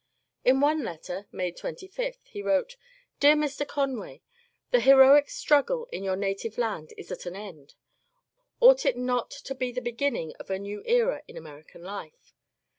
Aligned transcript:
In 0.43 0.61
one 0.61 0.83
letter 0.83 1.27
(May 1.31 1.51
25) 1.51 2.17
he 2.23 2.41
wrote:— 2.41 2.75
Deab 3.21 3.37
Mb. 3.37 3.67
Conwat,— 3.67 4.21
The 4.71 4.79
heroic 4.79 5.29
struggle 5.29 5.85
in 5.91 6.03
your 6.03 6.15
native 6.15 6.57
land 6.57 6.91
is 6.97 7.11
at 7.11 7.27
an 7.27 7.35
end. 7.35 7.75
Ought 8.59 8.83
it 8.83 8.97
not 8.97 9.29
to 9.29 9.53
be 9.53 9.71
the 9.71 9.79
beginning 9.79 10.33
of 10.39 10.49
a 10.49 10.57
new 10.57 10.81
era 10.87 11.21
in 11.27 11.37
American 11.37 11.83
life 11.83 12.33